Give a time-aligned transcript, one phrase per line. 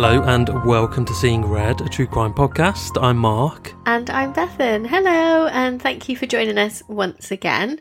[0.00, 3.02] Hello and welcome to Seeing Red, a true crime podcast.
[3.02, 3.74] I'm Mark.
[3.84, 4.86] And I'm Bethan.
[4.86, 7.80] Hello, and thank you for joining us once again.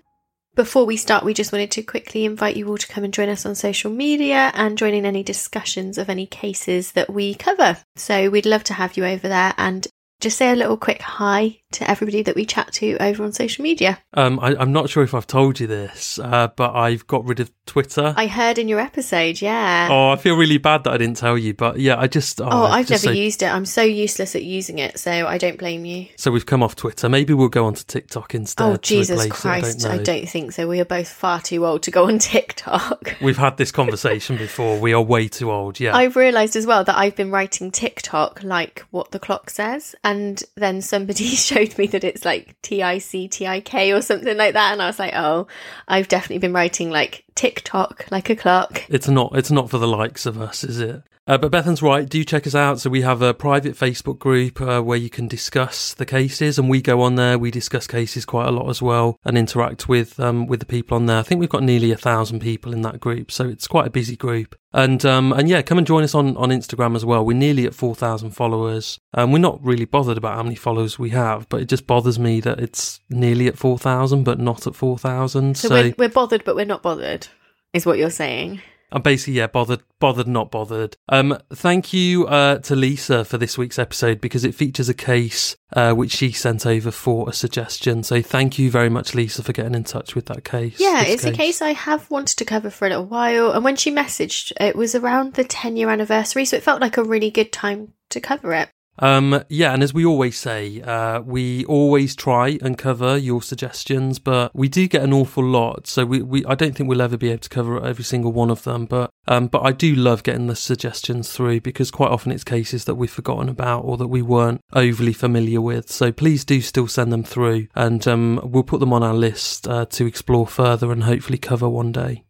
[0.56, 3.30] Before we start, we just wanted to quickly invite you all to come and join
[3.30, 7.78] us on social media and join in any discussions of any cases that we cover.
[7.98, 9.88] So we'd love to have you over there and
[10.20, 13.62] just say a little quick hi to everybody that we chat to over on social
[13.62, 14.00] media.
[14.14, 17.40] Um, I, am not sure if I've told you this, uh, but I've got rid
[17.40, 18.14] of Twitter.
[18.16, 19.90] I heard in your episode, yeah.
[19.92, 22.40] Oh, I feel really bad that I didn't tell you, but yeah, I just.
[22.40, 23.20] Oh, oh I've just never so...
[23.20, 23.48] used it.
[23.48, 26.08] I'm so useless at using it, so I don't blame you.
[26.16, 27.10] So we've come off Twitter.
[27.10, 28.64] Maybe we'll go on to TikTok instead.
[28.64, 29.86] Oh, Jesus Christ.
[29.86, 30.68] I don't, I don't, think so.
[30.68, 33.18] We are both far too old to go on TikTok.
[33.22, 34.80] We've had this conversation before.
[34.80, 35.95] We are way too old, yeah.
[35.95, 40.41] I've realised as well that I've been writing TikTok like what the clock says, and
[40.55, 44.38] then somebody showed me that it's like T I C T I K or something
[44.38, 44.72] like that.
[44.72, 45.47] And I was like, oh,
[45.89, 48.86] I've definitely been writing like TikTok like a clock.
[48.88, 49.33] It's not.
[49.36, 51.03] It's not for the likes of us, is it?
[51.28, 52.08] Uh, but Bethan's right.
[52.08, 52.80] Do check us out.
[52.80, 56.70] So we have a private Facebook group uh, where you can discuss the cases, and
[56.70, 57.38] we go on there.
[57.38, 60.95] We discuss cases quite a lot as well, and interact with um, with the people
[60.95, 61.17] on there.
[61.17, 63.92] I think we've got nearly a thousand people in that group, so it's quite a
[63.92, 64.55] busy group.
[64.71, 67.26] And um, and yeah, come and join us on on Instagram as well.
[67.26, 68.99] We're nearly at four thousand followers.
[69.14, 72.17] and we're not really bothered about how many followers we have, but it just bothers
[72.17, 75.58] me that it's nearly at four thousand, but not at four thousand.
[75.58, 77.27] So, so we're, we're bothered, but we're not bothered,
[77.73, 78.61] is what you're saying.
[78.92, 80.95] I'm basically yeah, bothered, bothered, not bothered.
[81.09, 85.58] Um, thank you uh, to Lisa for this week's episode because it features a case
[85.73, 88.03] uh, which she sent over for a suggestion.
[88.03, 90.80] So thank you very much, Lisa, for getting in touch with that case.
[90.80, 91.33] Yeah, it's case.
[91.33, 94.53] a case I have wanted to cover for a little while, and when she messaged,
[94.59, 97.93] it was around the 10 year anniversary, so it felt like a really good time
[98.09, 98.70] to cover it.
[98.99, 104.19] Um, yeah, and as we always say, uh, we always try and cover your suggestions,
[104.19, 105.87] but we do get an awful lot.
[105.87, 108.49] So we, we I don't think we'll ever be able to cover every single one
[108.49, 108.85] of them.
[108.85, 112.85] But um, but I do love getting the suggestions through because quite often it's cases
[112.85, 115.91] that we've forgotten about or that we weren't overly familiar with.
[115.91, 119.67] So please do still send them through, and um, we'll put them on our list
[119.67, 122.23] uh, to explore further and hopefully cover one day.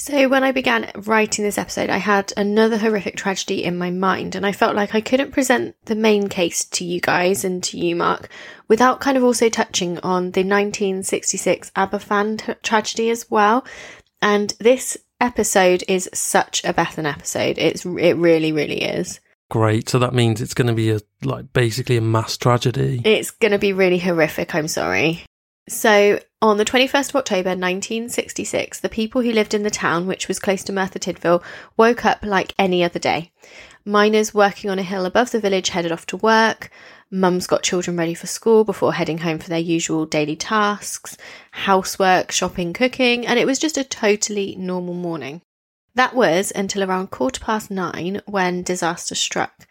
[0.00, 4.36] So, when I began writing this episode, I had another horrific tragedy in my mind,
[4.36, 7.76] and I felt like I couldn't present the main case to you guys and to
[7.76, 8.28] you, Mark,
[8.68, 13.66] without kind of also touching on the 1966 Aberfan t- tragedy as well.
[14.22, 17.58] And this episode is such a Bethan episode.
[17.58, 19.18] It's it really, really is.
[19.50, 19.88] Great.
[19.88, 23.02] So that means it's going to be a like basically a mass tragedy.
[23.04, 24.54] It's going to be really horrific.
[24.54, 25.24] I'm sorry.
[25.68, 30.26] So, on the 21st of October 1966, the people who lived in the town, which
[30.26, 31.42] was close to Merthyr Tydfil,
[31.76, 33.32] woke up like any other day.
[33.84, 36.70] Miners working on a hill above the village headed off to work.
[37.10, 41.16] Mums got children ready for school before heading home for their usual daily tasks,
[41.50, 45.42] housework, shopping, cooking, and it was just a totally normal morning.
[45.94, 49.66] That was until around quarter past nine when disaster struck.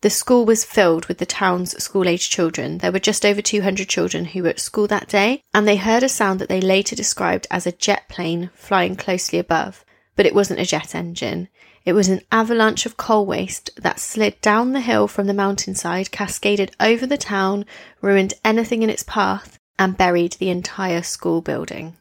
[0.00, 2.78] The school was filled with the town's school age children.
[2.78, 6.04] There were just over 200 children who were at school that day, and they heard
[6.04, 9.84] a sound that they later described as a jet plane flying closely above.
[10.14, 11.48] But it wasn't a jet engine.
[11.84, 16.12] It was an avalanche of coal waste that slid down the hill from the mountainside,
[16.12, 17.64] cascaded over the town,
[18.00, 21.96] ruined anything in its path, and buried the entire school building.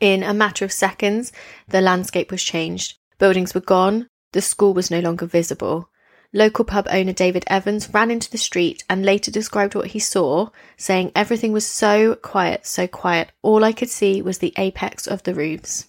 [0.00, 1.32] In a matter of seconds,
[1.66, 2.98] the landscape was changed.
[3.18, 5.88] Buildings were gone, the school was no longer visible.
[6.32, 10.50] Local pub owner David Evans ran into the street and later described what he saw,
[10.76, 15.22] saying everything was so quiet, so quiet, all I could see was the apex of
[15.22, 15.86] the roofs.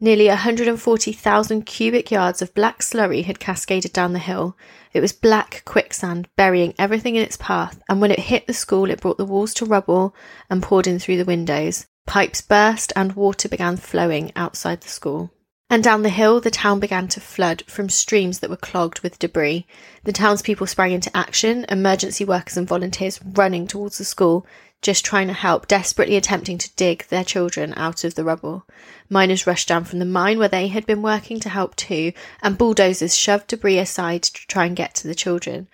[0.00, 4.56] Nearly 140,000 cubic yards of black slurry had cascaded down the hill.
[4.92, 8.90] It was black quicksand, burying everything in its path, and when it hit the school,
[8.90, 10.14] it brought the walls to rubble
[10.50, 11.86] and poured in through the windows.
[12.06, 15.30] Pipes burst and water began flowing outside the school.
[15.70, 19.18] And down the hill, the town began to flood from streams that were clogged with
[19.18, 19.66] debris.
[20.04, 24.46] The townspeople sprang into action, emergency workers and volunteers running towards the school,
[24.82, 28.66] just trying to help, desperately attempting to dig their children out of the rubble.
[29.08, 32.12] Miners rushed down from the mine where they had been working to help too,
[32.42, 35.68] and bulldozers shoved debris aside to try and get to the children.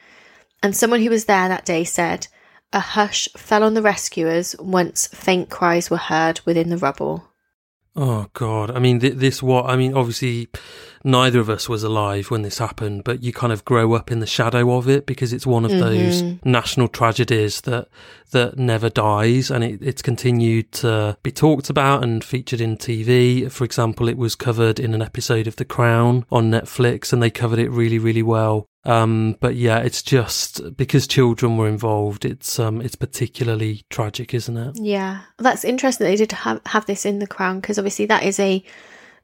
[0.62, 2.28] And someone who was there that day said,
[2.72, 7.29] a hush fell on the rescuers once faint cries were heard within the rubble.
[7.96, 8.70] Oh God!
[8.70, 9.66] I mean, th- this what?
[9.66, 10.48] I mean, obviously,
[11.04, 14.20] neither of us was alive when this happened, but you kind of grow up in
[14.20, 15.80] the shadow of it because it's one of Mm-hmm.
[15.80, 17.88] those national tragedies that
[18.32, 23.50] that never dies, and it, it's continued to be talked about and featured in TV.
[23.50, 27.30] For example, it was covered in an episode of The Crown on Netflix, and they
[27.30, 28.68] covered it really, really well.
[28.84, 32.24] Um, but yeah, it's just because children were involved.
[32.24, 34.76] It's um, it's particularly tragic, isn't it?
[34.78, 38.22] Yeah, that's interesting that they did have, have this in The Crown because obviously that
[38.22, 38.62] is a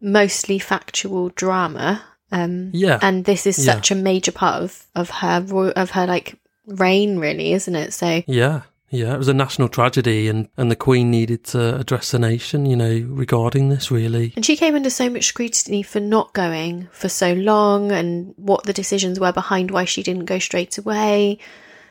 [0.00, 2.02] mostly factual drama.
[2.32, 2.98] Um, Yeah.
[3.02, 3.74] and this is Yeah.
[3.74, 6.34] such a major part of of her ro- of her like
[6.66, 7.92] reign, really, isn't it?
[7.92, 12.10] So Yeah, yeah, it was a national tragedy, and and the Queen needed to address
[12.10, 13.90] the nation, you know, regarding this.
[13.92, 18.34] Really, And she came under so much scrutiny for not going for so long and
[18.36, 21.38] what the decisions were behind why she didn't go straight away.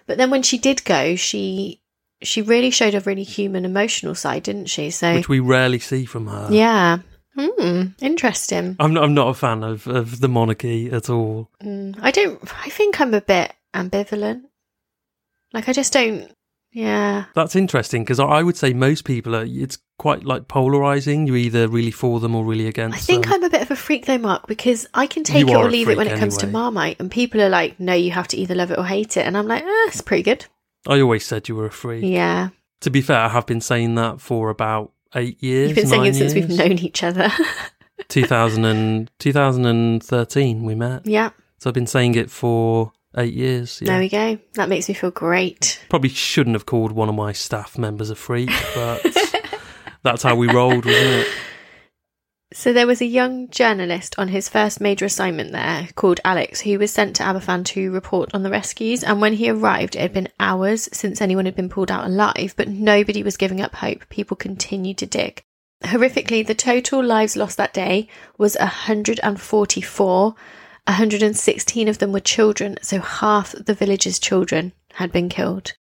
[0.08, 1.80] But then when she did go, she
[2.22, 4.90] she really showed a really human emotional side, didn't she?
[4.92, 6.50] So which we rarely see from her.
[6.52, 7.00] yeah.
[7.38, 8.76] Hmm, interesting.
[8.80, 11.50] I'm not, I'm not a fan of, of the monarchy at all.
[11.62, 14.44] Mm, I don't I think I'm a bit ambivalent.
[15.54, 16.32] Like I just don't
[16.72, 17.26] yeah.
[17.36, 19.46] That's interesting because I I would say most people are.
[19.46, 21.26] It's quite like polarizing.
[21.26, 23.34] You're either really for them or really against I think them.
[23.36, 25.70] I'm a bit of a freak though, Mark, because I can take You it or
[25.70, 26.48] leave it when it comes to.
[26.48, 29.26] Marmite, and people are like, "No, you have to either love it or hate it,"
[29.26, 30.46] and I'm like, "Eh, it's pretty good."
[30.86, 32.04] I always said you were a freak.
[32.04, 32.50] Yeah,
[32.82, 35.70] To be fair, I have been saying that for about eight years.
[35.70, 37.32] you've been saying it since we've known each other.
[38.10, 41.06] 2000 and, 2013 we met.
[41.08, 41.30] yeah,
[41.60, 43.80] So I've been saying it for eight years.
[43.82, 43.88] Yeah.
[43.92, 44.38] there we go.
[44.56, 45.82] That makes me feel great.
[45.90, 49.02] Probably shouldn't have called one of my staff members a freak, but
[50.04, 51.28] that's how we rolled, wasn't it?
[52.58, 56.80] So there was a young journalist on his first major assignment there called Alex, who
[56.80, 59.04] was sent to Aberfan to report on the rescues.
[59.04, 62.54] And when he arrived, it had been hours since anyone had been pulled out alive,
[62.56, 64.08] but nobody was giving up hope.
[64.08, 65.44] People continued to dig.
[65.84, 68.08] Horrifically, the total lives lost that day
[68.38, 70.36] was 144.
[70.88, 75.74] 116 of them were children, so half the village's children had been killed.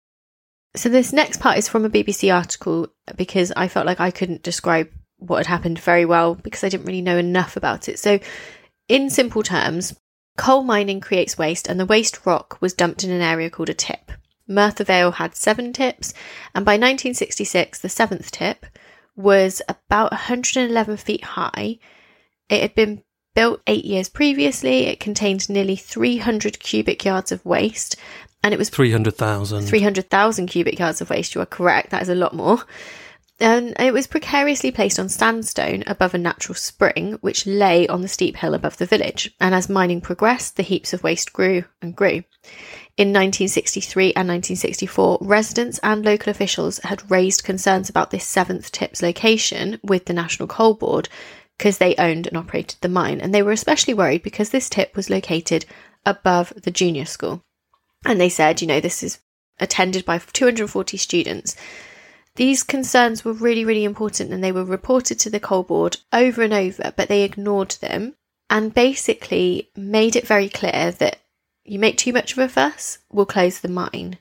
[0.74, 4.42] So this next part is from a BBC article because I felt like I couldn't
[4.42, 4.88] describe
[5.26, 7.98] what had happened very well because I didn't really know enough about it.
[7.98, 8.18] So,
[8.88, 9.94] in simple terms,
[10.36, 13.74] coal mining creates waste, and the waste rock was dumped in an area called a
[13.74, 14.12] tip.
[14.48, 16.12] Merthyr Vale had seven tips,
[16.54, 18.66] and by 1966, the seventh tip
[19.14, 21.78] was about 111 feet high.
[22.48, 23.02] It had been
[23.34, 24.86] built eight years previously.
[24.86, 27.96] It contained nearly 300 cubic yards of waste,
[28.42, 29.66] and it was 300,000.
[29.66, 31.34] 300,000 cubic yards of waste.
[31.34, 31.90] You are correct.
[31.90, 32.64] That is a lot more.
[33.42, 38.06] And it was precariously placed on sandstone above a natural spring, which lay on the
[38.06, 39.34] steep hill above the village.
[39.40, 42.22] And as mining progressed, the heaps of waste grew and grew.
[42.96, 49.02] In 1963 and 1964, residents and local officials had raised concerns about this seventh tip's
[49.02, 51.08] location with the National Coal Board
[51.58, 53.20] because they owned and operated the mine.
[53.20, 55.66] And they were especially worried because this tip was located
[56.06, 57.42] above the junior school.
[58.04, 59.18] And they said, you know, this is
[59.58, 61.56] attended by 240 students.
[62.36, 66.42] These concerns were really, really important and they were reported to the coal board over
[66.42, 68.14] and over, but they ignored them
[68.48, 71.18] and basically made it very clear that
[71.64, 74.18] you make too much of a fuss, we'll close the mine.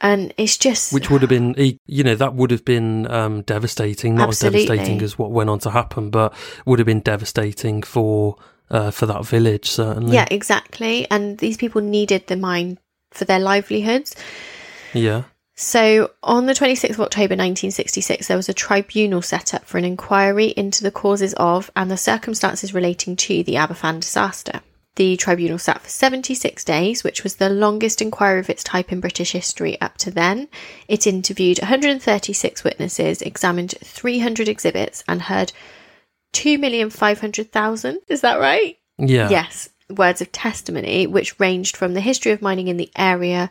[0.00, 1.54] And it's just Which would have been,
[1.86, 4.16] you know, that would have been um, devastating.
[4.16, 4.62] Not Absolutely.
[4.62, 6.34] as devastating as what went on to happen, but
[6.66, 8.36] would have been devastating for
[8.68, 10.14] uh, for that village, certainly.
[10.14, 11.06] yeah, exactly.
[11.08, 12.80] And these people needed the mine
[13.12, 14.16] for their livelihoods.
[14.92, 15.24] Yeah.
[15.54, 19.84] So, on the 26th of October 1966, there was a tribunal set up for an
[19.84, 24.60] inquiry into the causes of and the circumstances relating to the Aberfan disaster.
[24.96, 29.00] The tribunal sat for 76 days, which was the longest inquiry of its type in
[29.00, 30.48] British history up to then.
[30.88, 35.52] It interviewed 136 witnesses, examined 300 exhibits, and heard
[36.34, 37.96] 2,500,000.
[38.08, 38.78] Is that right?
[38.98, 39.30] Yeah.
[39.30, 43.50] Yes, words of testimony, which ranged from the history of mining in the area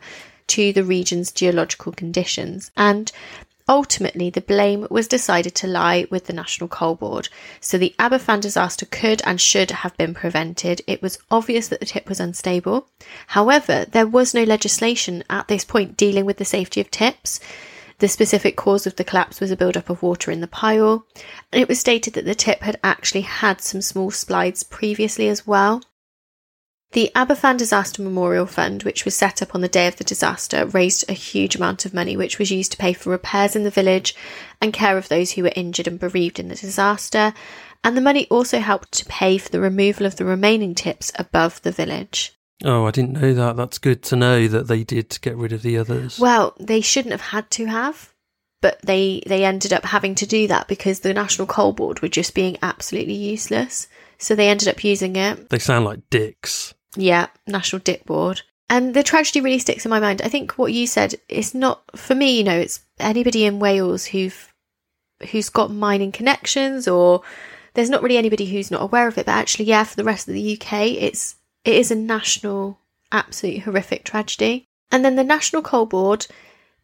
[0.52, 2.70] to the region's geological conditions.
[2.76, 3.10] And
[3.68, 7.28] ultimately, the blame was decided to lie with the National Coal Board.
[7.60, 10.82] So the Aberfan disaster could and should have been prevented.
[10.86, 12.88] It was obvious that the tip was unstable.
[13.28, 17.40] However, there was no legislation at this point dealing with the safety of tips.
[17.98, 21.06] The specific cause of the collapse was a build-up of water in the pile,
[21.52, 25.46] and it was stated that the tip had actually had some small slides previously as
[25.46, 25.82] well.
[26.92, 30.66] The Aberfan Disaster Memorial Fund, which was set up on the day of the disaster,
[30.66, 33.70] raised a huge amount of money, which was used to pay for repairs in the
[33.70, 34.14] village
[34.60, 37.32] and care of those who were injured and bereaved in the disaster.
[37.82, 41.62] And the money also helped to pay for the removal of the remaining tips above
[41.62, 42.38] the village.
[42.62, 43.56] Oh, I didn't know that.
[43.56, 46.18] That's good to know that they did get rid of the others.
[46.18, 48.12] Well, they shouldn't have had to have,
[48.60, 52.08] but they they ended up having to do that because the National Coal Board were
[52.08, 53.88] just being absolutely useless.
[54.18, 55.48] So they ended up using it.
[55.48, 56.74] they sound like dicks.
[56.96, 58.42] Yeah, National Dip Board.
[58.68, 60.22] And the tragedy really sticks in my mind.
[60.22, 64.06] I think what you said is not for me, you know, it's anybody in Wales
[64.06, 64.52] who've
[65.30, 67.22] who's got mining connections or
[67.74, 70.26] there's not really anybody who's not aware of it, but actually yeah, for the rest
[70.26, 72.78] of the UK it's it is a national
[73.12, 74.66] absolute horrific tragedy.
[74.90, 76.26] And then the National Coal Board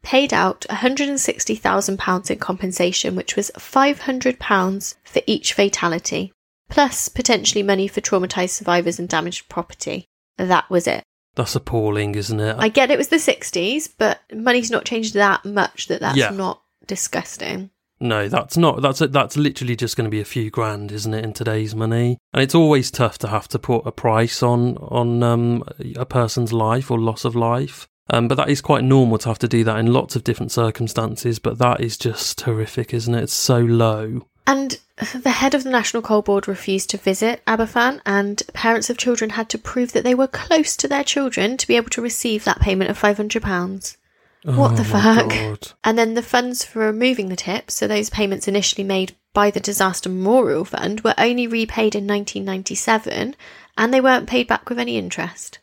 [0.03, 6.33] paid out £160,000 in compensation, which was £500 for each fatality
[6.69, 10.05] plus potentially money for traumatized survivors and damaged property.
[10.37, 11.03] That was it.
[11.35, 12.57] That's appalling, isn't it?
[12.59, 16.31] I get it was the 60s, but money's not changed that much that that's Yeah.
[16.31, 17.71] not disgusting.
[18.01, 18.81] No, that's not.
[18.81, 22.17] That's that's literally just going to be a few grand, isn't it, in today's money?
[22.33, 25.65] And it's always tough to have to put a price on on um,
[25.97, 27.89] a person's life or loss of life.
[28.11, 30.53] Um, but that is quite normal to have to do that in lots of different
[30.53, 31.39] circumstances.
[31.41, 33.25] But that is just horrific, isn't it?
[33.25, 34.29] It's so low.
[34.49, 34.79] And
[35.23, 39.31] the head of the National Coal Board refused to visit Aberfan, and parents of children
[39.31, 42.45] had to prove that they were close to their children to be able to receive
[42.45, 43.97] that payment of £500.
[44.45, 45.29] What the Oh my fuck?
[45.29, 45.73] God.
[45.85, 49.61] And then the funds for removing the tips, so those payments initially made by the
[49.61, 53.37] Disaster Memorial Fund, were only repaid in 1997
[53.77, 55.59] and they weren't paid back with any interest.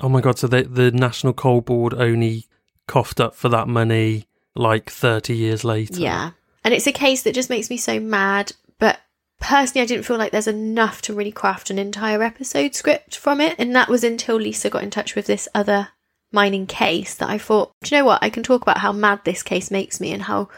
[0.00, 0.38] Oh my god!
[0.38, 2.46] So the the National Coal Board only
[2.86, 6.00] coughed up for that money like thirty years later.
[6.00, 6.30] Yeah.
[6.66, 8.98] And it's a case that just makes me so mad, but
[9.38, 13.40] personally, I didn't feel like there's enough to really craft an entire episode script from
[13.40, 13.54] it.
[13.56, 15.90] And that was until Lisa got in touch with this other
[16.32, 18.20] mining case that I thought, do you know what?
[18.20, 20.48] I can talk about how mad this case makes me and how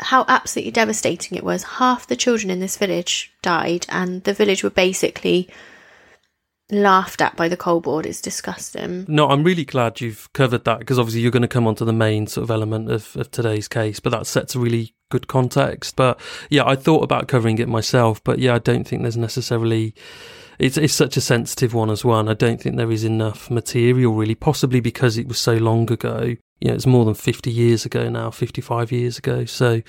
[0.00, 1.62] how absolutely devastating it was.
[1.62, 5.48] Half the children in this village died, and the village were basically
[6.72, 8.06] laughed at by the coal board.
[8.06, 9.04] It's disgusting.
[9.06, 11.84] No, I'm really glad you've covered that because obviously you're going to come on to
[11.84, 15.28] the main sort of element of, of today's case, but that sets a really good
[15.28, 15.94] context.
[15.94, 16.18] But
[16.50, 19.94] yeah, I thought about covering it myself, but yeah, I don't think there's necessarily.
[20.58, 22.20] It's, it's such a sensitive one as well.
[22.20, 25.90] And I don't think there is enough material really, possibly because it was so long
[25.90, 26.36] ago.
[26.60, 29.44] You know, it's more than 50 years ago now, 55 years ago.
[29.44, 29.82] So,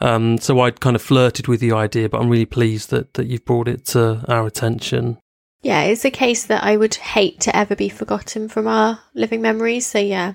[0.00, 3.26] um, so I'd kind of flirted with the idea, but I'm really pleased that, that
[3.26, 5.18] you've brought it to our attention.
[5.62, 9.42] Yeah, it's a case that I would hate to ever be forgotten from our living
[9.42, 9.86] memories.
[9.86, 10.34] So, yeah.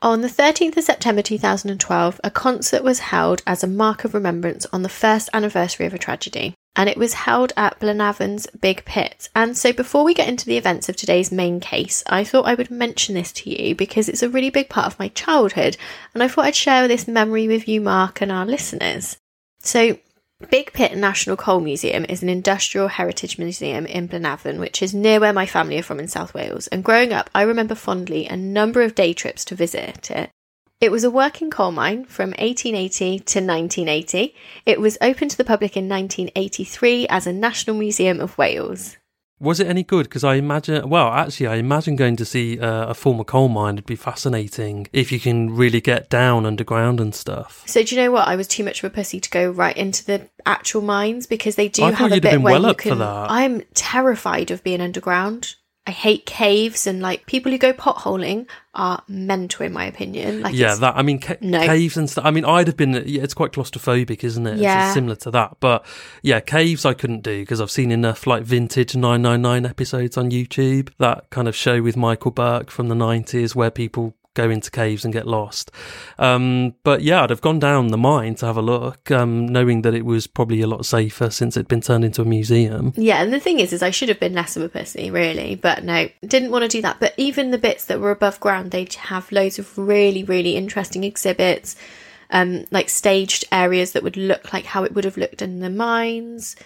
[0.00, 4.64] On the 13th of September 2012, a concert was held as a mark of remembrance
[4.72, 9.28] on the first anniversary of a tragedy, and it was held at Blaenavon's Big Pit.
[9.34, 12.54] And so, before we get into the events of today's main case, I thought I
[12.54, 15.76] would mention this to you because it's a really big part of my childhood,
[16.14, 19.16] and I thought I'd share this memory with you, Mark, and our listeners.
[19.62, 19.98] So,
[20.50, 25.18] Big Pit National Coal Museum is an industrial heritage museum in Blaenavon, which is near
[25.18, 26.68] where my family are from in South Wales.
[26.68, 30.30] And growing up, I remember fondly a number of day trips to visit it.
[30.80, 34.32] It was a working coal mine from 1880 to 1980.
[34.64, 38.96] It was open to the public in 1983 as a National Museum of Wales.
[39.40, 40.04] Was it any good?
[40.04, 43.76] Because I imagine, well, actually, I imagine going to see uh, a former coal mine
[43.76, 47.62] would be fascinating if you can really get down underground and stuff.
[47.66, 48.26] So do you know what?
[48.26, 51.54] I was too much of a pussy to go right into the actual mines because
[51.54, 52.98] they do I have a have bit been where well you up for can.
[52.98, 53.30] that.
[53.30, 55.54] I'm terrified of being underground.
[55.88, 60.42] I hate caves and like people who go potholing are mental in my opinion.
[60.42, 61.60] Like yeah, that I mean, ca- No.
[61.64, 62.26] caves and stuff.
[62.26, 62.92] I mean, I'd have been.
[63.06, 64.58] Yeah, it's quite claustrophobic, isn't it?
[64.58, 64.88] Yeah.
[64.88, 65.56] it's similar to that.
[65.60, 65.86] But
[66.22, 70.90] yeah, caves I couldn't do because I've seen enough like vintage 999 episodes on YouTube.
[70.98, 75.04] That kind of show with Michael Buerk from the 90s where people go into caves
[75.04, 75.70] and get lost.
[76.18, 79.82] Um, but yeah, I'd have gone down the mine to have a look, um, knowing
[79.82, 82.92] that it was probably a lot safer since it'd been turned into a museum.
[82.96, 85.54] Yeah, and the thing is, is I should have been less of a pussy, really,
[85.56, 87.00] but no, didn't want to do that.
[87.00, 91.04] But even the bits that were above ground, they'd have loads of really, really interesting
[91.04, 91.76] exhibits,
[92.30, 95.70] um, like staged areas that would look like how it would have looked in the
[95.70, 96.56] mines.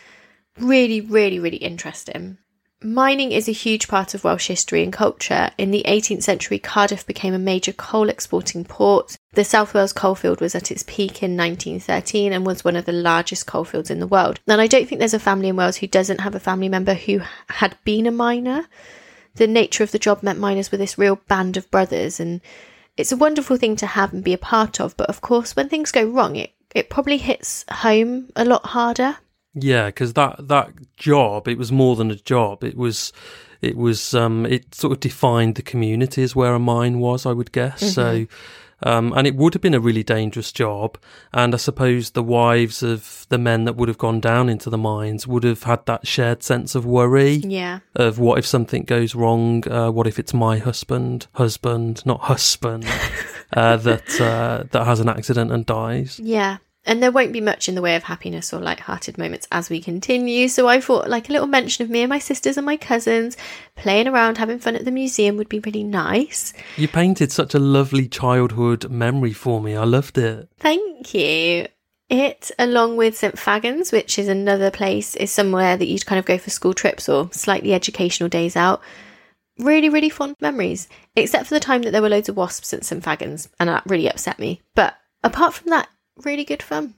[0.58, 2.36] Really, really, really interesting.
[2.84, 5.50] Mining is a huge part of Welsh history and culture.
[5.56, 9.16] In the 18th century, Cardiff became a major coal exporting port.
[9.34, 12.92] The South Wales coalfield was at its peak in 1913 and was one of the
[12.92, 14.40] largest coalfields in the world.
[14.48, 16.94] And I don't think there's a family in Wales who doesn't have a family member
[16.94, 18.66] who had been a miner.
[19.36, 22.40] The nature of the job meant miners were this real band of brothers and
[22.96, 25.68] It's a wonderful thing to have and be a part of, but of course, when
[25.68, 29.16] things go wrong, it, it probably hits home a lot harder.
[29.54, 32.64] Yeah, because that that job, it was more than a job.
[32.64, 33.12] It was,
[33.60, 37.26] it was, um, it sort of defined the communities where a mine was.
[37.26, 37.90] I would guess mm-hmm.
[37.90, 38.26] so.
[38.84, 40.98] Um, and it would have been a really dangerous job.
[41.32, 44.78] And I suppose the wives of the men that would have gone down into the
[44.78, 47.34] mines would have had that shared sense of worry.
[47.34, 47.80] Yeah.
[47.94, 49.66] Of what if something goes wrong?
[49.68, 52.84] Uh, what if it's my husband, husband, not husband,
[53.52, 56.18] uh, that uh, that has an accident and dies?
[56.18, 56.58] Yeah.
[56.84, 59.80] And there won't be much in the way of happiness or light-hearted moments as we
[59.80, 60.48] continue.
[60.48, 63.36] So I thought like a little mention of me and my sisters and my cousins
[63.76, 66.52] playing around, having fun at the museum would be really nice.
[66.76, 69.76] You painted such a lovely childhood memory for me.
[69.76, 70.48] I loved it.
[70.58, 71.68] Thank you.
[72.08, 76.26] It, along with St Fagans, which is another place, is somewhere that you'd kind of
[76.26, 78.82] go for school trips or slightly educational days out.
[79.58, 82.84] Really, really fond memories, except for the time that there were loads of wasps at
[82.84, 84.60] St Fagans, and that really upset me.
[84.74, 85.88] But apart from that,
[86.24, 86.94] really good fun.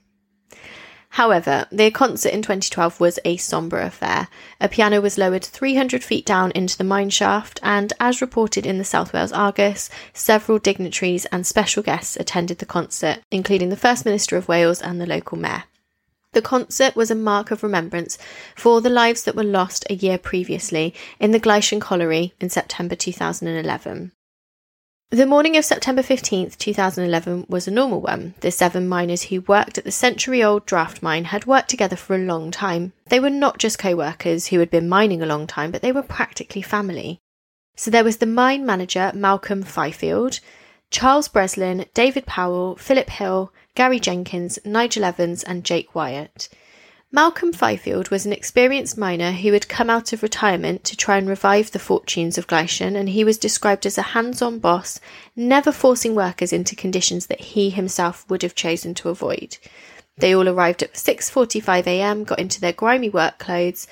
[1.15, 4.27] However, their concert in 2012 was a sombre affair.
[4.59, 8.79] A piano was lowered 300 feet down into the mine shaft, and as reported in
[8.79, 14.03] the South Wales Argus, several dignitaries and special guests attended the concert, including the First
[14.03, 15.63] Minister of Wales and the local mayor.
[16.33, 18.17] The concert was a mark of remembrance
[18.53, 22.93] for the lives that were lost a year previously in the Gleision Colliery in September
[22.93, 24.11] 2011.
[25.11, 28.33] The morning of September 15th, 2011 was a normal one.
[28.39, 32.15] The seven miners who worked at the century old draft mine had worked together for
[32.15, 32.91] a long time.
[33.09, 35.91] They were not just co workers who had been mining a long time, but they
[35.91, 37.19] were practically family.
[37.75, 40.39] So there was the mine manager, Malcolm Fifield,
[40.89, 46.49] Charles Breslin, David Powell, Philip Hill, Gary Jenkins, Nigel Evans, and Jake Wyatt.
[47.15, 51.29] Malcolm Fifield was an experienced miner who had come out of retirement to try and
[51.29, 54.99] revive the fortunes of Gleision, and he was described as a hands-on boss,
[55.33, 59.57] never forcing workers into conditions that he himself would have chosen to avoid.
[60.17, 63.87] They all arrived at 6:45 a.m., got into their grimy work clothes,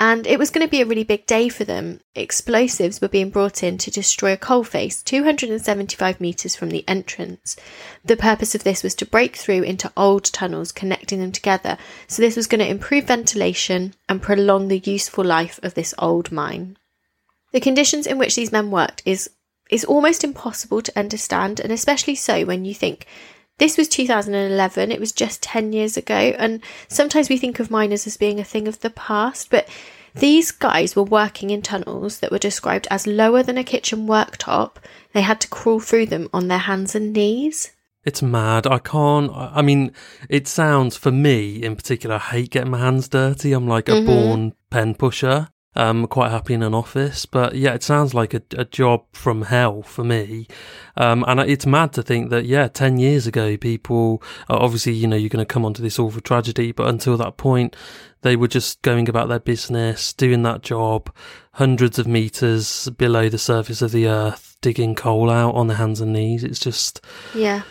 [0.00, 2.00] and it was going to be a really big day for them.
[2.14, 7.56] Explosives were being brought in to destroy a coalface 275 metres from the entrance.
[8.04, 11.78] The purpose of this was to break through into old tunnels, connecting them together,
[12.08, 16.32] so this was going to improve ventilation and prolong the useful life of this old
[16.32, 16.76] mine.
[17.52, 19.30] The conditions in which these men worked is
[19.70, 23.06] is almost impossible to understand, and especially so when you think
[23.58, 28.06] this was 2011, it was just 10 years ago, and sometimes we think of miners
[28.06, 29.68] as being a thing of the past, but
[30.16, 34.76] these guys were working in tunnels that were described as lower than a kitchen worktop.
[35.12, 37.72] They had to crawl through them on their hands and knees.
[38.04, 38.66] It's mad.
[38.66, 39.30] I can't.
[39.32, 39.92] I mean,
[40.28, 42.16] it sounds for me in particular.
[42.16, 43.52] I hate getting my hands dirty.
[43.52, 44.06] I'm like a mm-hmm.
[44.06, 45.48] born pen pusher.
[45.76, 49.42] I'm quite happy in an office, but yeah, it sounds like a, a job from
[49.42, 50.46] hell for me.
[50.96, 55.16] Um, and it's mad to think that, yeah, 10 years ago, people, obviously, you know,
[55.16, 57.74] you're going to come onto this awful tragedy, but until that point,
[58.22, 61.12] they were just going about their business, doing that job,
[61.54, 66.00] hundreds of meters below the surface of the earth, digging coal out on their hands
[66.00, 66.44] and knees.
[66.44, 67.04] It's just.
[67.34, 67.62] Yeah.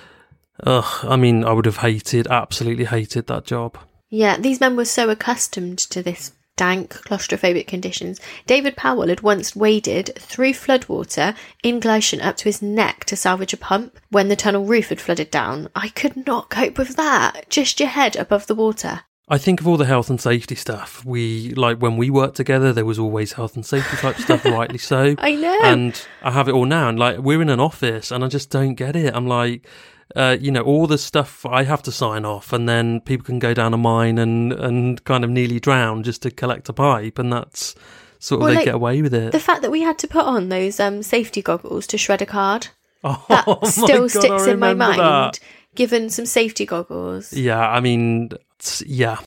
[0.65, 3.77] Ugh, I mean, I would have hated, absolutely hated that job.
[4.09, 9.55] Yeah, these men were so accustomed to this dank, claustrophobic conditions, David Powell had once
[9.55, 14.35] waded through floodwater in Gleision up to his neck to salvage a pump when the
[14.35, 15.69] tunnel roof had flooded down.
[15.75, 17.49] I could not cope with that.
[17.49, 19.01] Just your head above the water.
[19.29, 21.03] I think of all the health and safety stuff.
[21.05, 24.77] We like when we worked together, there was always health and safety type stuff, rightly
[24.77, 25.15] so.
[25.17, 25.59] I know.
[25.63, 26.89] And I have it all now.
[26.89, 29.15] And like we're in an office and I just don't get it.
[29.15, 29.65] I'm like,
[30.15, 33.39] uh, you know, all the stuff I have to sign off, and then people can
[33.39, 37.17] go down a mine and and kind of nearly drown just to collect a pipe,
[37.19, 37.75] and that's
[38.19, 39.31] sort of well, they like, get away with it.
[39.31, 42.25] The fact that we had to put on those um, safety goggles to shred a
[42.25, 42.67] card
[43.03, 44.99] oh, that still God, sticks in my mind.
[44.99, 45.39] That.
[45.75, 47.33] Given some safety goggles.
[47.33, 48.29] Yeah, I mean,
[48.85, 49.17] yeah,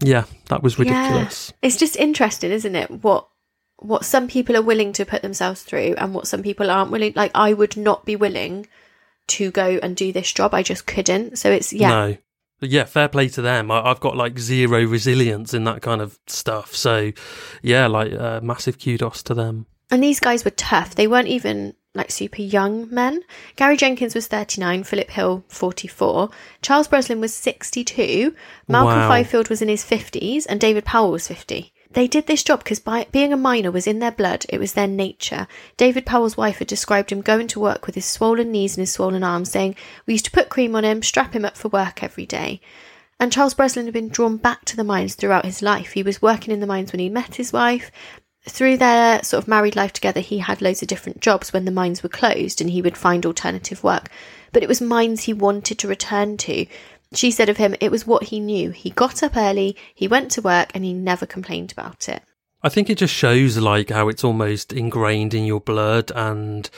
[0.00, 1.52] yeah, that was ridiculous.
[1.52, 1.68] Yeah.
[1.68, 2.90] It's just interesting, isn't it?
[3.04, 3.28] What
[3.76, 7.12] what some people are willing to put themselves through and what some people aren't willing.
[7.14, 8.66] Like I would not be willing
[9.30, 10.54] to go and do this job.
[10.54, 11.38] I just couldn't.
[11.38, 11.88] So it's yeah.
[11.88, 12.16] No.
[12.62, 13.70] Yeah, fair play to them.
[13.70, 16.76] I, have got like zero resilience in that kind of stuff.
[16.76, 17.10] So,
[17.62, 19.64] yeah, like uh, massive kudos to them.
[19.90, 20.94] And these guys were tough.
[20.94, 23.22] They weren't even like super young men.
[23.56, 26.30] Gary Jenkins was 39, Philip Hill 44,
[26.62, 28.34] Charles Breslin was 62,
[28.68, 29.16] Malcolm wow.
[29.16, 31.72] Fifield was in his 50s, and David Powell was 50.
[31.92, 32.78] They did this job because
[33.10, 35.48] being a miner was in their blood, it was their nature.
[35.76, 38.92] David Powell's wife had described him going to work with his swollen knees and his
[38.92, 39.74] swollen arms, saying,
[40.06, 42.60] We used to put cream on him, strap him up for work every day.
[43.18, 45.92] And Charles Breslin had been drawn back to the mines throughout his life.
[45.92, 47.90] He was working in the mines when he met his wife.
[48.48, 51.70] Through their sort of married life together, he had loads of different jobs when the
[51.70, 54.08] mines were closed and he would find alternative work.
[54.52, 56.66] But it was mines he wanted to return to.
[57.14, 58.70] She said of him, it was what he knew.
[58.70, 62.22] He got up early, he went to work, and he never complained about it.
[62.62, 66.68] I think it just shows like how it's almost ingrained in your blood and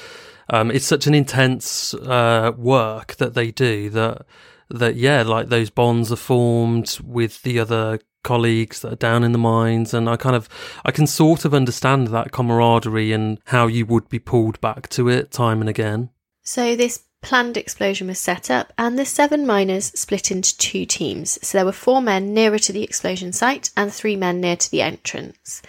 [0.49, 4.27] um, it's such an intense uh, work that they do that
[4.69, 9.33] that yeah, like those bonds are formed with the other colleagues that are down in
[9.33, 10.49] the mines, and I kind of
[10.85, 15.09] I can sort of understand that camaraderie and how you would be pulled back to
[15.09, 16.11] it time and again.
[16.43, 21.39] So this planned explosion was set up, and the seven miners split into two teams.
[21.47, 24.71] So there were four men nearer to the explosion site and three men near to
[24.71, 25.63] the entrance.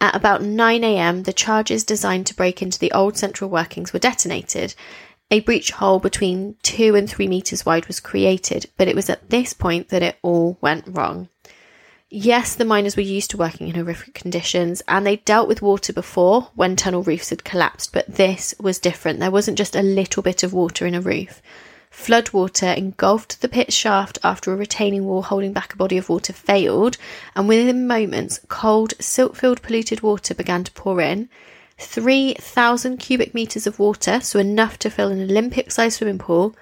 [0.00, 3.98] At about 9 am, the charges designed to break into the old central workings were
[3.98, 4.74] detonated.
[5.30, 9.30] A breach hole between two and three metres wide was created, but it was at
[9.30, 11.28] this point that it all went wrong.
[12.14, 15.94] Yes, the miners were used to working in horrific conditions and they dealt with water
[15.94, 19.18] before when tunnel roofs had collapsed, but this was different.
[19.18, 21.40] There wasn't just a little bit of water in a roof.
[21.90, 26.34] Floodwater engulfed the pit shaft after a retaining wall holding back a body of water
[26.34, 26.98] failed,
[27.34, 31.30] and within moments, cold, silt filled polluted water began to pour in.
[31.78, 36.54] 3,000 cubic metres of water, so enough to fill an Olympic sized swimming pool,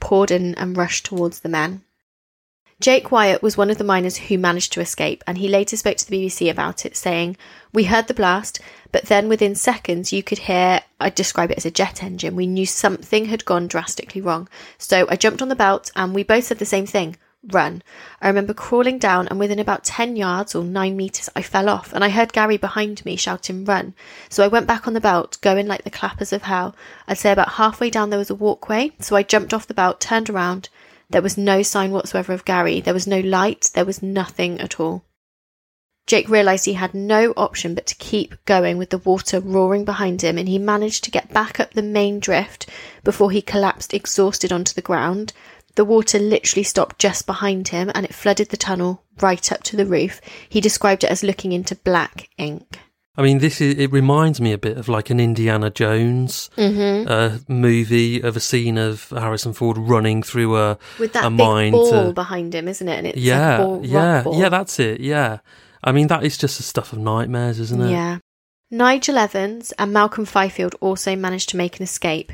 [0.00, 1.82] poured in and rushed towards the men.
[2.82, 5.98] Jake Wyatt was one of the miners who managed to escape, and he later spoke
[5.98, 7.36] to the BBC about it, saying,
[7.72, 11.64] We heard the blast, but then within seconds you could hear, I'd describe it as
[11.64, 12.34] a jet engine.
[12.34, 14.48] We knew something had gone drastically wrong.
[14.78, 17.16] So I jumped on the belt, and we both said the same thing
[17.52, 17.82] run.
[18.20, 21.92] I remember crawling down, and within about 10 yards or 9 metres, I fell off,
[21.92, 23.94] and I heard Gary behind me shouting, Run.
[24.28, 26.74] So I went back on the belt, going like the clappers of hell.
[27.06, 30.00] I'd say about halfway down there was a walkway, so I jumped off the belt,
[30.00, 30.68] turned around,
[31.12, 32.80] there was no sign whatsoever of Gary.
[32.80, 33.70] There was no light.
[33.74, 35.04] There was nothing at all.
[36.06, 40.22] Jake realised he had no option but to keep going with the water roaring behind
[40.22, 42.66] him, and he managed to get back up the main drift
[43.04, 45.32] before he collapsed exhausted onto the ground.
[45.74, 49.76] The water literally stopped just behind him and it flooded the tunnel right up to
[49.76, 50.20] the roof.
[50.48, 52.78] He described it as looking into black ink.
[53.14, 57.06] I mean, this is, it reminds me a bit of like an Indiana Jones mm-hmm.
[57.06, 61.38] uh, movie of a scene of Harrison Ford running through a with that a big
[61.38, 62.98] mine ball to, behind him, isn't it?
[62.98, 64.40] And it's yeah, ball, yeah, ball.
[64.40, 64.48] yeah.
[64.48, 65.00] That's it.
[65.00, 65.38] Yeah,
[65.84, 67.90] I mean that is just the stuff of nightmares, isn't it?
[67.90, 68.18] Yeah.
[68.70, 72.32] Nigel Evans and Malcolm Fifield also managed to make an escape.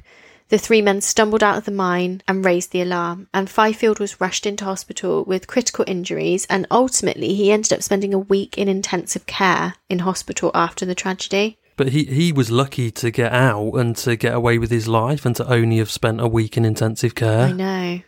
[0.49, 4.19] The three men stumbled out of the mine and raised the alarm, and Fifield was
[4.19, 8.67] rushed into hospital with critical injuries, and ultimately he ended up spending a week in
[8.67, 11.59] intensive care in hospital after the tragedy.
[11.77, 15.27] But he, he was lucky to get out and to get away with his life
[15.27, 17.43] and to only have spent a week in intensive care.
[17.43, 18.01] I know.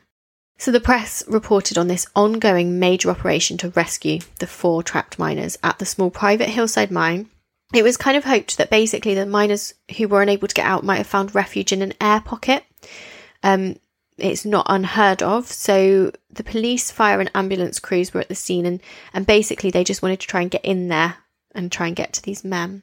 [0.57, 5.59] So the press reported on this ongoing major operation to rescue the four trapped miners
[5.63, 7.29] at the small private hillside mine
[7.73, 10.85] it was kind of hoped that basically the miners who were unable to get out
[10.85, 12.65] might have found refuge in an air pocket.
[13.43, 13.77] Um,
[14.19, 15.47] it's not unheard of.
[15.47, 18.81] So the police, fire, and ambulance crews were at the scene, and,
[19.15, 21.17] and basically they just wanted to try and get in there
[21.55, 22.83] and try and get to these men.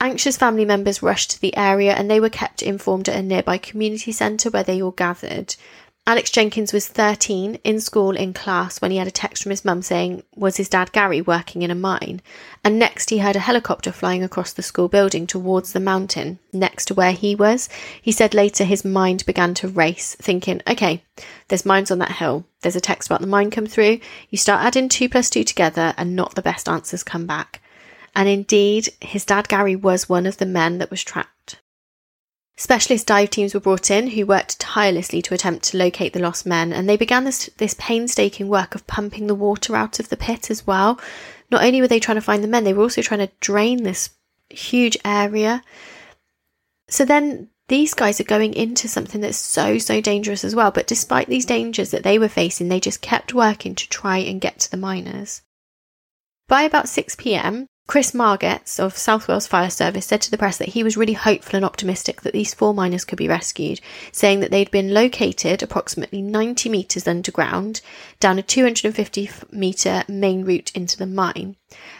[0.00, 3.56] Anxious family members rushed to the area and they were kept informed at a nearby
[3.56, 5.54] community centre where they all gathered.
[6.04, 9.64] Alex Jenkins was 13 in school in class when he had a text from his
[9.64, 12.20] mum saying, Was his dad Gary working in a mine?
[12.64, 16.86] And next he heard a helicopter flying across the school building towards the mountain next
[16.86, 17.68] to where he was.
[18.02, 21.04] He said later his mind began to race, thinking, Okay,
[21.46, 22.46] there's mines on that hill.
[22.62, 24.00] There's a text about the mine come through.
[24.28, 27.62] You start adding two plus two together and not the best answers come back.
[28.16, 31.60] And indeed, his dad Gary was one of the men that was trapped.
[32.56, 36.44] Specialist dive teams were brought in who worked tirelessly to attempt to locate the lost
[36.46, 40.16] men, and they began this, this painstaking work of pumping the water out of the
[40.16, 41.00] pit as well.
[41.50, 43.82] Not only were they trying to find the men, they were also trying to drain
[43.82, 44.10] this
[44.50, 45.62] huge area.
[46.88, 50.70] So then these guys are going into something that's so, so dangerous as well.
[50.70, 54.40] But despite these dangers that they were facing, they just kept working to try and
[54.40, 55.40] get to the miners.
[56.48, 60.56] By about 6 pm, Chris Margetts of South Wales Fire Service said to the press
[60.56, 64.40] that he was really hopeful and optimistic that these four miners could be rescued, saying
[64.40, 67.82] that they'd been located approximately 90 metres underground
[68.18, 71.54] down a 250 metre main route into the mine.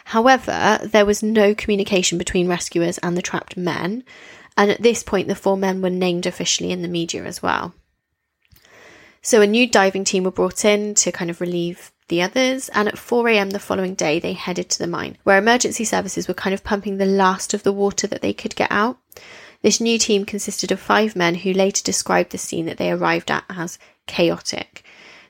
[0.05, 4.03] However, there was no communication between rescuers and the trapped men,
[4.57, 7.75] and at this point, the four men were named officially in the media as well.
[9.21, 12.87] So a new diving team were brought in to kind of relieve the others, and
[12.87, 16.53] at 4am the following day, they headed to the mine, where emergency services were kind
[16.53, 18.97] of pumping the last of the water that they could get out.
[19.61, 23.31] This new team consisted of five men who later described the scene that they arrived
[23.31, 24.83] at as chaotic.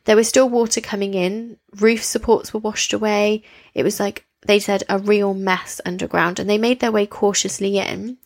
[0.06, 3.44] There was still water coming in, roof supports were washed away.
[3.74, 7.78] It was like they said, a real mess underground, and they made their way cautiously
[7.78, 8.18] in.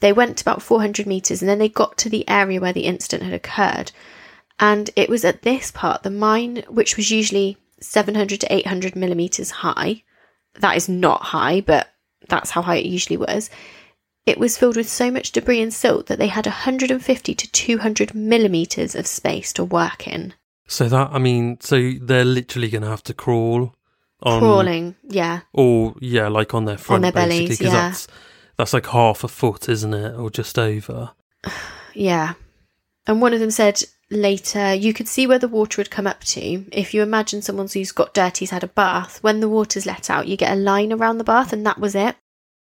[0.00, 3.22] They went about 400 metres and then they got to the area where the incident
[3.22, 3.92] had occurred.
[4.58, 9.50] And it was at this part, the mine, which was usually 700 to 800 millimetres
[9.50, 10.02] high,
[10.60, 11.88] that is not high, but
[12.28, 13.50] that's how high it usually was.
[14.24, 18.14] It was filled with so much debris and silt that they had 150 to 200
[18.14, 20.34] millimetres of space to work in.
[20.68, 23.74] So that I mean, so they're literally going to have to crawl
[24.22, 25.40] on Crawling, yeah.
[25.52, 27.72] or yeah, like on their front, on their bellies, 'cause yeah.
[27.72, 28.06] that's
[28.56, 31.10] that's like half a foot, isn't it, or just over?
[31.94, 32.32] Yeah.
[33.06, 36.22] And one of them said later, you could see where the water had come up
[36.24, 36.64] to.
[36.70, 40.10] If you imagine someone who's got dirty, who's had a bath, when the water's let
[40.10, 42.16] out, you get a line around the bath, and that was it.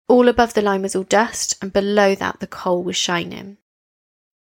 [0.08, 3.58] All above the line was all dust, and below that, the coal was shining.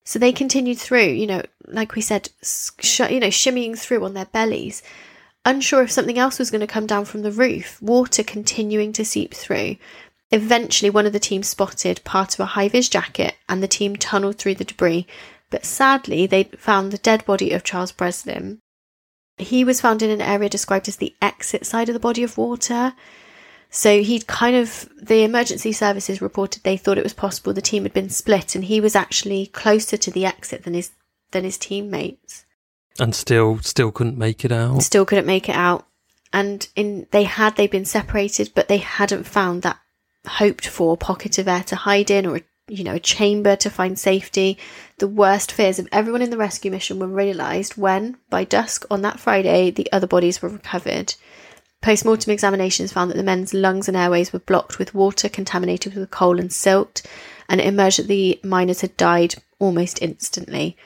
[0.03, 4.13] So they continued through, you know, like we said, sh- you know, shimmying through on
[4.13, 4.81] their bellies,
[5.45, 9.05] unsure if something else was going to come down from the roof, water continuing to
[9.05, 9.77] seep through.
[10.31, 13.95] Eventually, one of the team spotted part of a high vis jacket, and the team
[13.95, 15.05] tunneled through the debris.
[15.51, 18.59] But sadly, they found the dead body of Charles Breslin.
[19.37, 22.37] He was found in an area described as the exit side of the body of
[22.37, 22.93] water.
[23.69, 27.83] So he'd kind of, the emergency services reported they thought it was possible the team
[27.83, 30.91] had been split and he was actually closer to the exit than his,
[31.31, 32.45] than his teammates.
[32.99, 34.83] And still, still couldn't make it out.
[34.83, 35.87] Still couldn't make it out.
[36.33, 39.79] And in, they had, they been separated, but they hadn't found that
[40.25, 43.99] hoped for pocket of air to hide in or, you know, a chamber to find
[43.99, 44.57] safety.
[44.99, 49.01] The worst fears of everyone in the rescue mission were realised when, by dusk on
[49.01, 51.13] that Friday, the other bodies were recovered.
[51.81, 55.95] Post mortem examinations found that the men's lungs and airways were blocked with water contaminated
[55.95, 57.01] with coal and silt,
[57.49, 60.77] and it emerged that the miners had died almost instantly,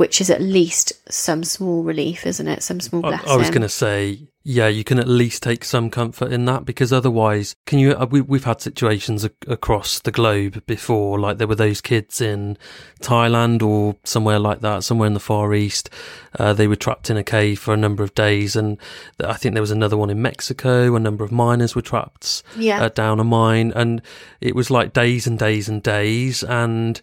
[0.00, 2.62] which is at least some small relief, isn't it?
[2.62, 3.28] Some small I, blessing.
[3.28, 6.64] I was going to say, yeah, you can at least take some comfort in that
[6.64, 7.92] because otherwise, can you?
[7.92, 12.22] uh, We, we've had situations ac- across the globe before, like there were those kids
[12.22, 12.56] in
[13.02, 15.90] Thailand or somewhere like that, somewhere in the Far East.
[16.38, 18.78] Uh, they were trapped in a cave for a number of days, and
[19.22, 20.94] I think there was another one in Mexico.
[20.96, 22.82] A number of miners were trapped Yeah.
[22.84, 24.00] uh, down a mine, and
[24.40, 26.98] it was like days and days and days, and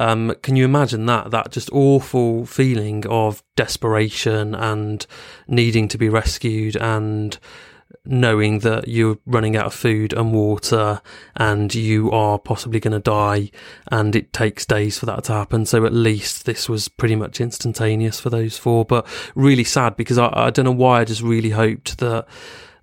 [0.00, 1.30] um, can you imagine that?
[1.30, 5.06] That just awful feeling of desperation and
[5.46, 7.38] needing to be rescued and
[8.04, 11.00] knowing that you're running out of food and water
[11.36, 13.50] and you are possibly going to die
[13.92, 15.64] and it takes days for that to happen.
[15.64, 20.18] So at least this was pretty much instantaneous for those four, but really sad because
[20.18, 22.26] I, I don't know why I just really hoped that,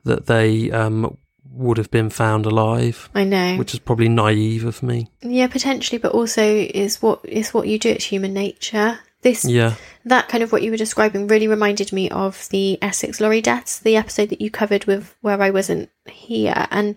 [0.05, 1.17] that they, um,
[1.51, 3.57] would have been found alive, I know.
[3.57, 5.09] which is probably naive of me.
[5.21, 7.89] yeah, potentially, but also is what is what you do.
[7.89, 8.99] It's human nature.
[9.21, 9.73] This Yeah.
[10.05, 13.79] that kind of what you were describing really reminded me of the Essex lorry deaths,
[13.79, 16.95] the episode that you covered with where I wasn't here, and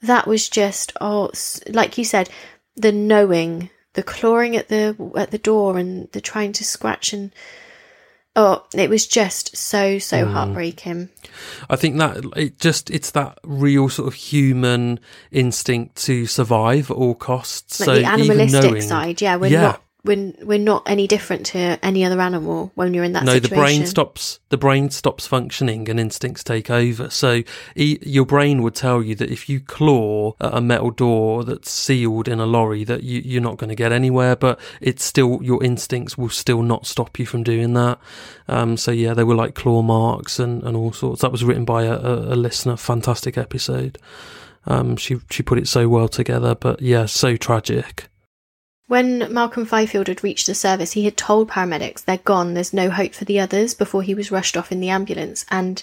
[0.00, 1.30] that was just oh,
[1.68, 2.30] like you said,
[2.76, 7.32] the knowing, the clawing at the at the door, and the trying to scratch, and
[8.38, 10.32] oh, it was just so so Mm.
[10.32, 11.08] heartbreaking.
[11.68, 15.00] I think that it just it's that real sort of human
[15.32, 17.80] instinct to survive at all costs.
[17.80, 19.62] Like so the animalistic knowing, side, yeah, we're Yeah.
[19.62, 23.34] not we're, we're not any different to any other animal when you're in that no,
[23.34, 23.54] situation.
[23.56, 24.40] the brain stops.
[24.48, 27.10] The brain stops functioning, and instincts take over.
[27.10, 27.42] So
[27.76, 31.70] e- your brain would tell you that if you claw at a metal door that's
[31.70, 34.34] sealed in a lorry, that you, you're not going to get anywhere.
[34.34, 37.98] But it's still your instincts will still not stop you from doing that.
[38.48, 41.20] Um, so yeah, they were like claw marks and, and all sorts.
[41.20, 42.76] That was written by a, a, a listener.
[42.76, 43.98] Fantastic episode.
[44.66, 46.54] Um, she she put it so well together.
[46.54, 48.08] But yeah, so tragic.
[48.88, 52.88] When Malcolm Fifield had reached the service, he had told paramedics they're gone, there's no
[52.88, 55.82] hope for the others before he was rushed off in the ambulance, and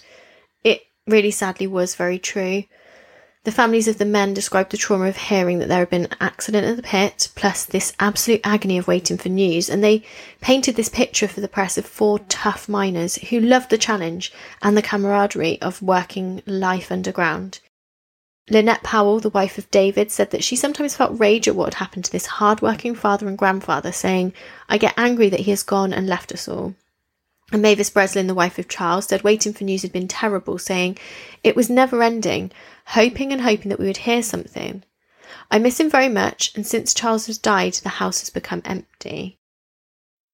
[0.64, 2.64] it really sadly was very true.
[3.44, 6.18] The families of the men described the trauma of hearing that there had been an
[6.20, 10.02] accident at the pit, plus this absolute agony of waiting for news, and they
[10.42, 14.76] painted this picture for the press of four tough miners who loved the challenge and
[14.76, 17.60] the camaraderie of working life underground.
[18.50, 21.80] Lynette Powell, the wife of David, said that she sometimes felt rage at what had
[21.80, 24.34] happened to this hard-working father and grandfather, saying,
[24.70, 26.76] I get angry that he has gone and left us all.
[27.52, 30.98] And Mavis Breslin, the wife of Charles, said waiting for news had been terrible, saying,
[31.44, 32.52] It was never ending,
[32.88, 34.84] hoping and hoping that we would hear something.
[35.50, 39.40] I miss him very much, and since Charles has died, the house has become empty.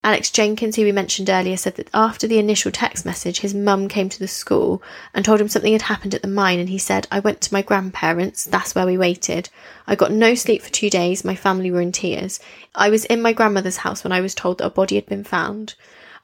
[0.04, 3.86] Alex Jenkins, who we mentioned earlier, said that after the initial text message, his mum
[3.86, 4.82] came to the school
[5.14, 6.58] and told him something had happened at the mine.
[6.58, 9.48] And he said, I went to my grandparents, that's where we waited.
[9.86, 12.40] I got no sleep for two days, my family were in tears.
[12.74, 15.24] I was in my grandmother's house when I was told that a body had been
[15.24, 15.74] found.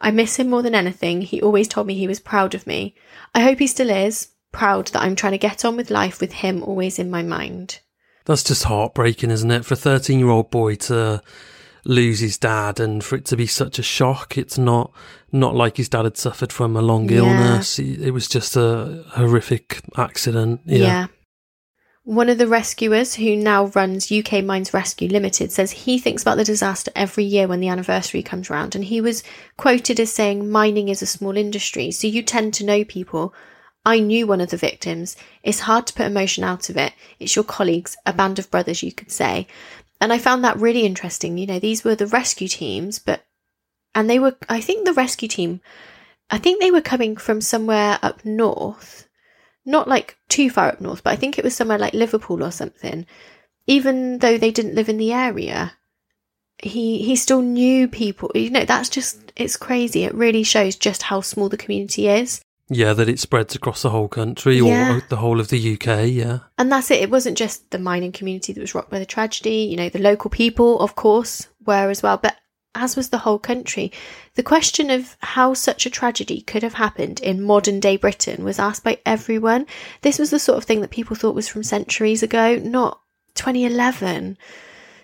[0.01, 1.23] I miss him more than anything.
[1.23, 2.97] He always told me he was proud of me.
[3.35, 4.29] I hope he still is.
[4.51, 7.81] proud that I'm trying to get on with life with him always in my mind.
[8.25, 9.65] That's just heartbreaking, isn't it?
[9.65, 11.23] For a 13 year old boy to
[11.85, 14.37] lose his dad and for it to be such a shock.
[14.37, 14.93] It's not
[15.31, 17.19] not like his dad had suffered from a long Yeah.
[17.19, 17.79] illness.
[17.79, 20.61] It was just a horrific accident.
[20.65, 20.79] Yeah.
[20.79, 21.07] Yeah.
[22.05, 26.39] One of the rescuers who now runs UK Mines Rescue Limited says he thinks about
[26.39, 28.75] the disaster every year when the anniversary comes round.
[28.75, 29.23] And he was
[29.59, 33.35] quoted as saying, Mining is a small industry, so you tend to know people.
[33.85, 35.17] I knew one of the victims.
[35.43, 36.95] It's hard to put emotion out of it.
[37.21, 39.47] It's your colleagues, a band of brothers, you could say.
[40.01, 41.39] And I found that really interesting.
[41.39, 43.25] You know, these were the rescue teams, but,
[43.95, 45.61] and they were, I think the rescue team,
[46.31, 49.09] I think they were coming from somewhere up north
[49.69, 52.51] not like too far up north, but I think it was somewhere like Liverpool or
[52.51, 53.07] something.
[53.67, 55.75] Even though they didn't live in the area,
[56.57, 58.31] he he still knew people.
[58.35, 60.05] You know, that's just it's crazy.
[60.05, 62.41] It really shows just how small the community is.
[62.71, 64.97] Yeah, that it spreads across the whole country Yeah.
[64.97, 66.07] or the whole of the UK.
[66.07, 66.41] Yeah.
[66.59, 67.01] And that's it.
[67.01, 69.67] It wasn't just the mining community that was rocked by the tragedy.
[69.71, 72.37] You know, the local people, of course, were as well, but
[72.75, 73.91] as was the whole country.
[74.35, 78.59] The question of how such a tragedy could have happened in modern day Britain was
[78.59, 79.67] asked by everyone.
[80.03, 83.01] This was the sort of thing that people thought was from centuries ago, not
[83.35, 84.37] 2011.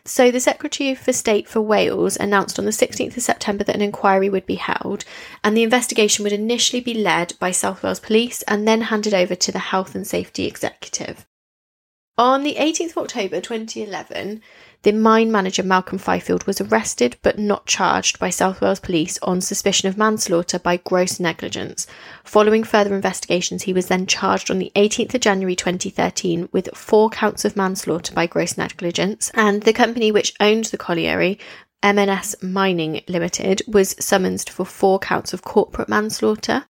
[0.07, 3.81] So, the Secretary for State for Wales announced on the 16th of September that an
[3.81, 5.07] inquiry would be held,
[5.43, 9.35] and the investigation would initially be led by South Wales Police and then handed over
[9.35, 11.27] to the Health and Safety Executive.
[12.19, 14.43] On the 18th of October 2011,
[14.85, 19.41] the mine manager Malcolm Fyfield was arrested but not charged by South Wales Police on
[19.41, 21.87] suspicion of manslaughter by gross negligence.
[22.23, 27.09] Following further investigations, he was then charged on the 18th of January 2013 with four
[27.09, 31.39] counts of manslaughter by gross negligence, and the company which owned the colliery,
[31.83, 36.67] MNS Mining Limited, was summoned for four counts of corporate manslaughter.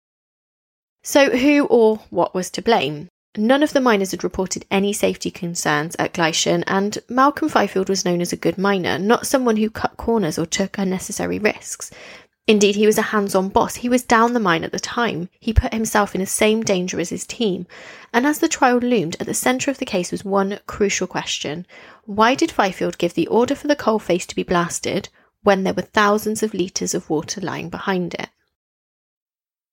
[1.01, 3.09] So, who or what was to blame?
[3.35, 8.05] None of the miners had reported any safety concerns at Gleision, and Malcolm Fyfield was
[8.05, 11.89] known as a good miner, not someone who cut corners or took unnecessary risks.
[12.45, 13.75] Indeed, he was a hands on boss.
[13.75, 15.29] He was down the mine at the time.
[15.39, 17.65] He put himself in the same danger as his team.
[18.13, 21.65] And as the trial loomed, at the centre of the case was one crucial question
[22.05, 25.09] Why did Fyfield give the order for the coal face to be blasted
[25.41, 28.29] when there were thousands of litres of water lying behind it?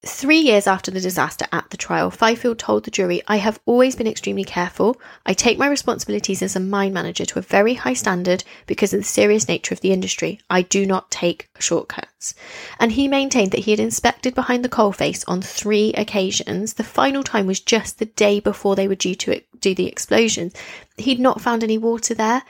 [0.06, 3.96] Three years after the disaster at the trial, Fyfield told the jury, I have always
[3.96, 4.98] been extremely careful.
[5.26, 9.00] I take my responsibilities as a mine manager to a very high standard because of
[9.00, 10.40] the serious nature of the industry.
[10.48, 12.34] I do not take shortcuts.
[12.78, 16.74] And he maintained that he had inspected behind the coalface on three occasions.
[16.74, 20.54] The final time was just the day before they were due to do the explosions.
[20.96, 22.42] He'd not found any water there.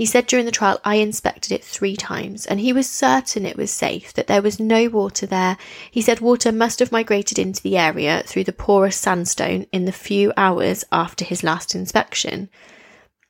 [0.00, 3.58] He said during the trial, I inspected it three times and he was certain it
[3.58, 5.58] was safe, that there was no water there.
[5.90, 9.92] He said water must have migrated into the area through the porous sandstone in the
[9.92, 12.48] few hours after his last inspection.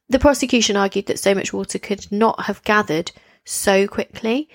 [0.08, 3.10] The prosecution argued that so much water could not have gathered
[3.44, 4.48] so quickly,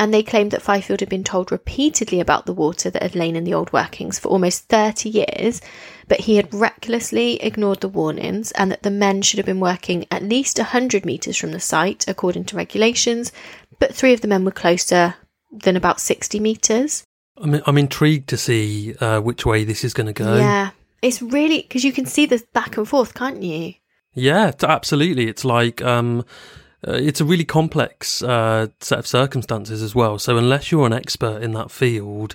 [0.00, 3.36] and they claimed that Fyfield had been told repeatedly about the water that had lain
[3.36, 5.60] in the old workings for almost 30 years,
[6.08, 10.06] but he had recklessly ignored the warnings and that the men should have been working
[10.10, 13.30] at least 100 metres from the site, according to regulations,
[13.78, 15.16] but three of the men were closer
[15.52, 17.04] than about 60 metres.
[17.36, 20.38] I'm, I'm intrigued to see uh, which way this is going to go.
[20.38, 20.70] Yeah.
[21.02, 23.74] It's really because you can see the back and forth, can't you?
[24.14, 25.28] Yeah, absolutely.
[25.28, 26.24] It's like um,
[26.86, 30.18] uh, it's a really complex uh, set of circumstances as well.
[30.18, 32.34] So unless you're an expert in that field,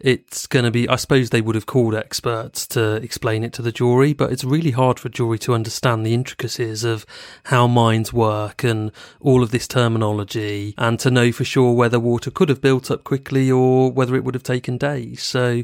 [0.00, 0.88] it's going to be.
[0.88, 4.44] I suppose they would have called experts to explain it to the jury, but it's
[4.44, 7.06] really hard for a jury to understand the intricacies of
[7.44, 12.30] how mines work and all of this terminology, and to know for sure whether water
[12.30, 15.22] could have built up quickly or whether it would have taken days.
[15.22, 15.62] So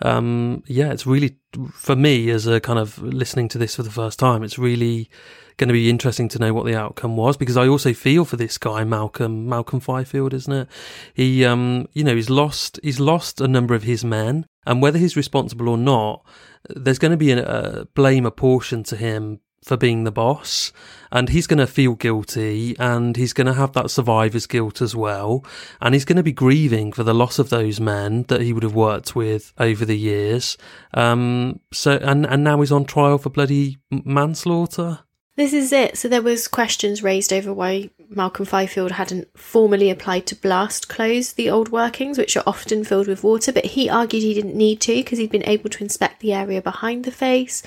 [0.00, 1.36] um, yeah, it's really
[1.72, 4.42] for me as a kind of listening to this for the first time.
[4.42, 5.10] It's really
[5.56, 8.36] going to be interesting to know what the outcome was because I also feel for
[8.36, 10.68] this guy Malcolm Malcolm Fyfield, isn't it?
[11.12, 14.98] He, um, you know, he's lost he's lost a number of his men, and whether
[14.98, 16.24] he's responsible or not,
[16.68, 20.72] there's going to be a, blame apportioned to him for being the boss
[21.10, 24.94] and he's going to feel guilty and he's going to have that survivor's guilt as
[24.94, 25.42] well
[25.80, 28.62] and he's going to be grieving for the loss of those men that he would
[28.62, 30.58] have worked with over the years
[30.92, 35.00] um so and and now he's on trial for bloody manslaughter
[35.36, 35.98] This is it.
[35.98, 41.32] So there was questions raised over why Malcolm Fyfield hadn't formally applied to blast close
[41.32, 44.80] the old workings, which are often filled with water, but he argued he didn't need
[44.82, 47.64] to because he'd been able to inspect the area behind the face.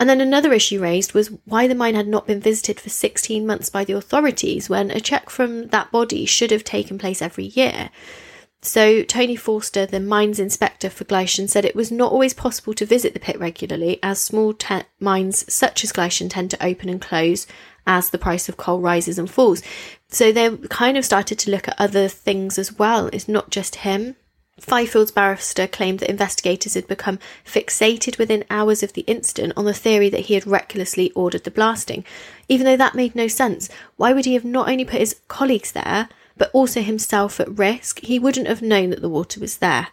[0.00, 3.46] And then another issue raised was why the mine had not been visited for 16
[3.46, 7.44] months by the authorities when a check from that body should have taken place every
[7.44, 7.90] year.
[8.66, 12.84] So, Tony Forster, the mines inspector for Gleision, said it was not always possible to
[12.84, 17.00] visit the pit regularly, as small te- mines such as Gleision tend to open and
[17.00, 17.46] close
[17.86, 19.62] as the price of coal rises and falls.
[20.08, 23.06] So, they kind of started to look at other things as well.
[23.12, 24.16] It's not just him.
[24.60, 29.74] Fyfield's barrister claimed that investigators had become fixated within hours of the incident on the
[29.74, 32.04] theory that he had recklessly ordered the blasting.
[32.48, 35.70] Even though that made no sense, why would he have not only put his colleagues
[35.70, 38.00] there, but also himself at risk?
[38.00, 39.88] He wouldn't have known that the water was there.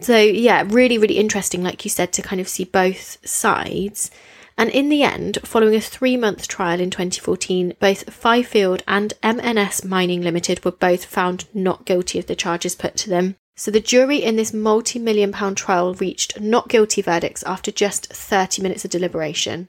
[0.00, 4.10] So, yeah, really, really interesting, like you said, to kind of see both sides.
[4.58, 9.84] And in the end, following a three month trial in 2014, both Fyfield and MNS
[9.84, 13.36] Mining Limited were both found not guilty of the charges put to them.
[13.54, 18.12] So the jury in this multi million pound trial reached not guilty verdicts after just
[18.12, 19.68] 30 minutes of deliberation.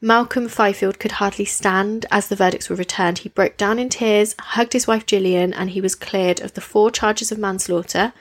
[0.00, 3.18] Malcolm Fyfield could hardly stand as the verdicts were returned.
[3.18, 6.60] He broke down in tears, hugged his wife Gillian, and he was cleared of the
[6.60, 8.12] four charges of manslaughter.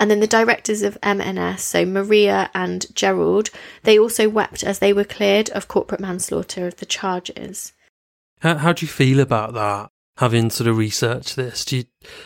[0.00, 3.50] And then the directors of MNS, so Maria and Gerald,
[3.82, 7.72] they also wept as they were cleared of corporate manslaughter of the charges.
[8.40, 9.90] How, how do you feel about that?
[10.18, 11.64] Having sort of researched this.
[11.64, 11.84] Do you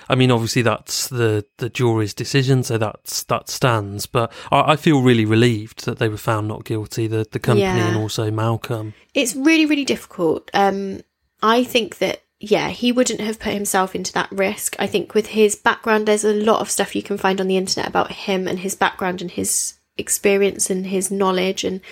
[0.09, 4.77] i mean obviously that's the the jury's decision so that's that stands but i, I
[4.77, 7.89] feel really relieved that they were found not guilty the the company yeah.
[7.89, 8.95] and also malcolm.
[9.15, 10.51] It's really really difficult.
[10.55, 11.03] Um
[11.43, 14.77] i think that yeah he wouldn't have put himself into that risk.
[14.79, 17.57] I think with his background there's a lot of stuff you can find on the
[17.57, 21.83] internet about him and his background and his experience and his knowledge and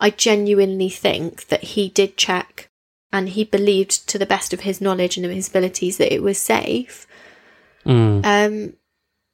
[0.00, 2.68] i genuinely think that he did check
[3.14, 6.20] and he believed to the best of his knowledge and of his abilities that it
[6.20, 7.06] was safe.
[7.86, 8.26] Mm.
[8.26, 8.72] Um,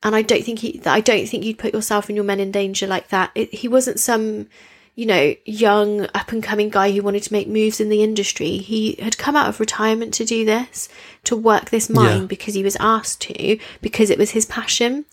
[0.02, 2.52] and I don't think he, I don't think you'd put yourself and your men in
[2.52, 3.30] danger like that.
[3.34, 4.48] It, he wasn't some,
[4.96, 8.58] you know, young up and coming guy who wanted to make moves in the industry.
[8.58, 10.90] He had come out of retirement to do this,
[11.24, 12.26] to work this mine yeah.
[12.26, 15.06] because he was asked to, because it was his passion.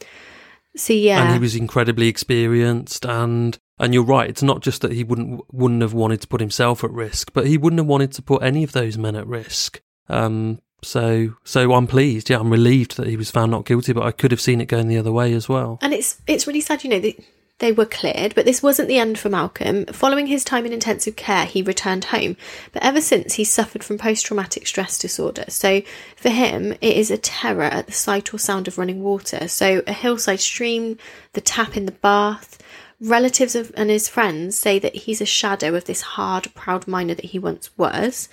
[0.76, 4.30] So yeah, and he was incredibly experienced, and and you're right.
[4.30, 7.48] It's not just that he wouldn't wouldn't have wanted to put himself at risk, but
[7.48, 9.82] he wouldn't have wanted to put any of those men at risk.
[10.10, 12.30] Um, so so I'm pleased.
[12.30, 14.66] Yeah, I'm relieved that he was found not guilty, but I could have seen it
[14.66, 15.80] going the other way as well.
[15.82, 17.00] And it's it's really sad, you know.
[17.00, 17.20] That
[17.60, 19.86] they were cleared, but this wasn't the end for Malcolm.
[19.88, 22.38] Following his time in intensive care, he returned home,
[22.72, 25.46] but ever since he suffered from post traumatic stress disorder.
[25.48, 25.82] So
[26.16, 29.48] for him, it is a terror at the sight or sound of running water.
[29.48, 31.00] So a hillside stream,
[31.34, 32.60] the tap in the bath,
[33.00, 37.14] Relatives of, and his friends say that he's a shadow of this hard, proud miner
[37.14, 38.28] that he once was.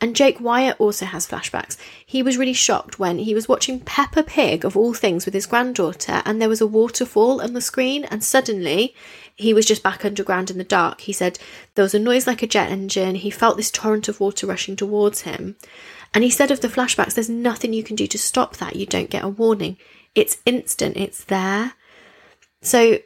[0.00, 1.76] And Jake Wyatt also has flashbacks.
[2.06, 5.46] He was really shocked when he was watching Peppa Pig, of all things, with his
[5.46, 8.94] granddaughter, and there was a waterfall on the screen, and suddenly
[9.34, 11.02] he was just back underground in the dark.
[11.02, 11.38] He said
[11.74, 13.14] there was a noise like a jet engine.
[13.16, 15.56] He felt this torrent of water rushing towards him.
[16.12, 18.76] And he said of the flashbacks, there's nothing you can do to stop that.
[18.76, 19.76] You don't get a warning.
[20.14, 21.74] It's instant, it's there.
[22.62, 22.98] So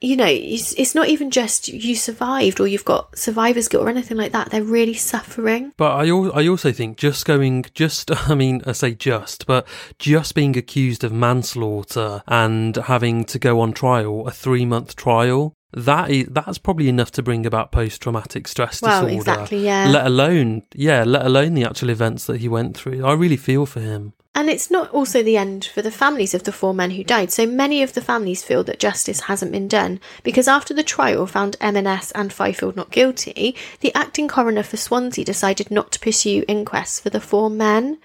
[0.00, 3.90] you know, it's, it's not even just you survived or you've got survivor's guilt or
[3.90, 4.50] anything like that.
[4.50, 5.72] They're really suffering.
[5.76, 9.66] But I, I also think just going, just, I mean, I say just, but
[9.98, 15.54] just being accused of manslaughter and having to go on trial, a three month trial,
[15.72, 19.18] that is that's probably enough to bring about post traumatic stress well, disorder.
[19.18, 19.88] Exactly, yeah.
[19.88, 23.04] Let alone, yeah, let alone the actual events that he went through.
[23.04, 24.14] I really feel for him.
[24.32, 27.32] And it's not also the end for the families of the four men who died.
[27.32, 31.26] So many of the families feel that justice hasn't been done because after the trial
[31.26, 36.44] found MNS and Fyfield not guilty, the acting coroner for Swansea decided not to pursue
[36.46, 37.98] inquests for the four men.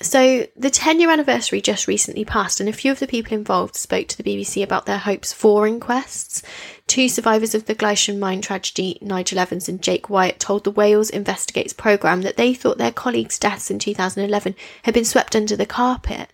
[0.00, 3.74] So, the 10 year anniversary just recently passed, and a few of the people involved
[3.74, 6.40] spoke to the BBC about their hopes for inquests.
[6.86, 11.10] Two survivors of the Gleision mine tragedy, Nigel Evans and Jake Wyatt, told the Wales
[11.10, 15.66] Investigates programme that they thought their colleagues' deaths in 2011 had been swept under the
[15.66, 16.30] carpet.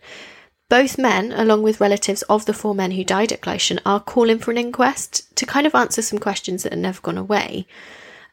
[0.69, 4.41] Both men, along with relatives of the four men who died at Gleision, are calling
[4.41, 7.67] for an inquest to kind of answer some questions that have never gone away.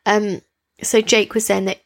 [0.06, 0.42] Um,
[0.84, 1.82] so, Jake was saying that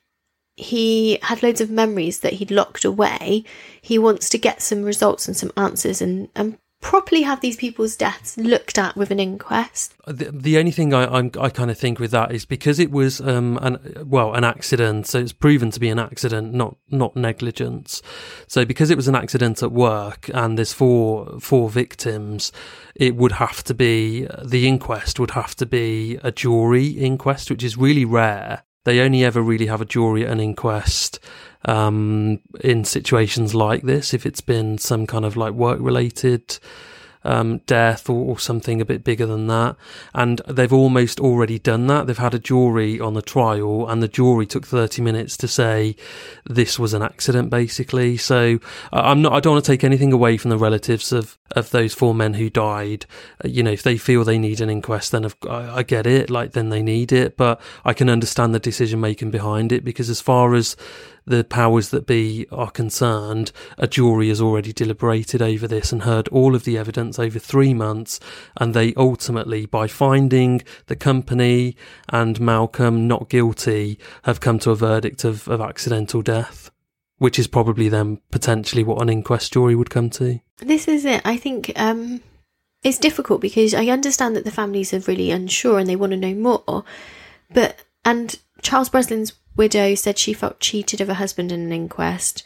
[0.57, 3.43] he had loads of memories that he'd locked away.
[3.81, 7.95] He wants to get some results and some answers and, and properly have these people's
[7.95, 9.95] deaths looked at with an inquest.
[10.05, 12.91] The, the only thing I, I'm, i kind of think with that is because it
[12.91, 17.15] was um an well an accident, so it's proven to be an accident, not not
[17.15, 18.03] negligence.
[18.47, 22.51] So because it was an accident at work and there's four four victims,
[22.93, 27.63] it would have to be the inquest would have to be a jury inquest, which
[27.63, 28.63] is really rare.
[28.85, 31.19] They only ever really have a jury at an inquest
[31.65, 36.57] um, in situations like this if it's been some kind of like work related
[37.25, 39.75] um, death or, or, something a bit bigger than that.
[40.13, 42.05] And they've almost already done that.
[42.07, 45.95] They've had a jury on the trial, and the jury took 30 minutes to say
[46.45, 48.17] this was an accident, basically.
[48.17, 48.59] So
[48.93, 51.71] uh, I'm not, I don't want to take anything away from the relatives of, of
[51.71, 53.05] those four men who died.
[53.43, 56.29] Uh, you know, if they feel they need an inquest, then I, I get it,
[56.29, 57.37] like, then they need it.
[57.37, 60.75] But I can understand the decision making behind it because as far as
[61.25, 66.27] the powers that be are concerned, a jury has already deliberated over this and heard
[66.29, 68.19] all of the evidence over three months.
[68.57, 71.75] And they ultimately, by finding the company
[72.09, 76.69] and Malcolm not guilty, have come to a verdict of, of accidental death,
[77.17, 80.39] which is probably then potentially what an inquest jury would come to.
[80.57, 81.21] This is it.
[81.25, 82.21] I think um,
[82.83, 86.17] it's difficult because I understand that the families are really unsure and they want to
[86.17, 86.83] know more.
[87.51, 92.43] But, and Charles Breslin's widow said she felt cheated of her husband in an inquest.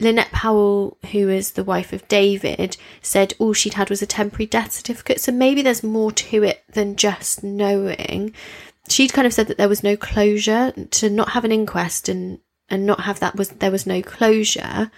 [0.00, 4.46] Lynette Powell, who is the wife of David, said all she'd had was a temporary
[4.46, 5.20] death certificate.
[5.20, 8.34] So maybe there's more to it than just knowing.
[8.88, 12.40] She'd kind of said that there was no closure to not have an inquest and
[12.70, 14.90] and not have that was there was no closure.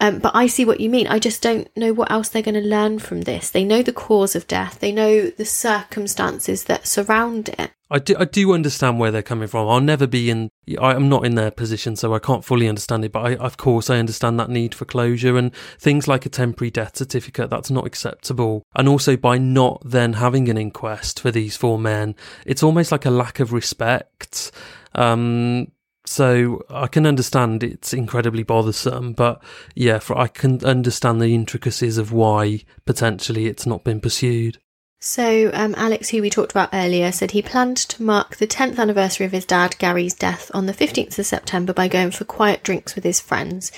[0.00, 1.06] Um, but I see what you mean.
[1.06, 3.50] I just don't know what else they're going to learn from this.
[3.50, 4.80] They know the cause of death.
[4.80, 7.70] They know the circumstances that surround it.
[7.94, 9.68] I do, I do understand where they're coming from.
[9.68, 10.50] I'll never be in.
[10.80, 13.12] I'm not in their position, so I can't fully understand it.
[13.12, 16.72] But I, of course, I understand that need for closure and things like a temporary
[16.72, 17.50] death certificate.
[17.50, 18.64] That's not acceptable.
[18.74, 23.06] And also, by not then having an inquest for these four men, it's almost like
[23.06, 24.50] a lack of respect.
[24.96, 25.70] Um,
[26.04, 29.40] so I can understand it's incredibly bothersome, but
[29.76, 34.58] yeah, for, I can understand the intricacies of why potentially it's not been pursued.
[35.06, 38.78] So, um, Alex, who we talked about earlier, said he planned to mark the 10th
[38.78, 42.62] anniversary of his dad, Gary's death, on the 15th of September by going for quiet
[42.62, 43.70] drinks with his friends,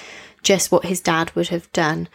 [0.44, 2.08] just what his dad would have done.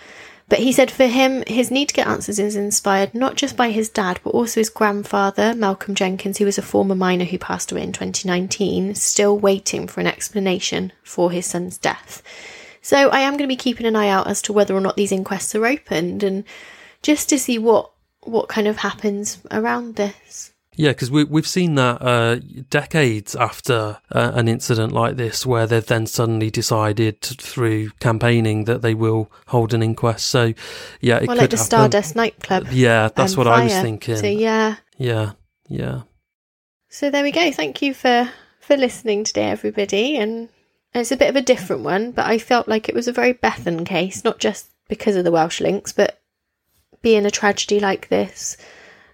[0.48, 3.72] But he said for him, his need to get answers is inspired not just by
[3.72, 7.74] his dad, but also his grandfather, Malcolm Jenkins, who was a former miner who passed
[7.74, 12.24] away in 2019, still waiting for an explanation for his son's death.
[12.82, 14.96] So I am going to be keeping an eye out as to whether or not
[14.96, 16.46] these inquests are opened and
[17.02, 17.92] just to see what
[18.24, 20.52] what kind of happens around this.
[20.78, 25.68] Yeah, because we, we've seen that uh, decades after uh, an incident like this, where
[25.68, 30.28] they've then suddenly decided through campaigning that they will hold an inquest.
[30.28, 30.54] So,
[31.02, 31.66] yeah, it well, could like the happen.
[31.66, 32.68] Stardust nightclub.
[32.72, 33.62] Yeah, that's what fire.
[33.62, 34.16] I was thinking.
[34.16, 35.34] So yeah, yeah,
[35.68, 36.04] yeah.
[36.88, 37.52] So there we go.
[37.52, 40.16] Thank you for for listening today, everybody.
[40.16, 40.48] And
[40.94, 43.34] it's a bit of a different one, but I felt like it was a very
[43.34, 46.21] Bethan case, not just because of the Welsh links, but
[47.02, 48.58] being a tragedy like this.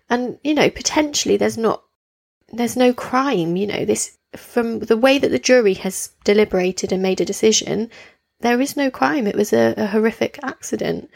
[0.09, 1.83] And, you know, potentially there's not,
[2.49, 7.01] there's no crime, you know, this, from the way that the jury has deliberated and
[7.01, 7.89] made a decision,
[8.39, 9.27] there is no crime.
[9.27, 11.09] It was a, a horrific accident.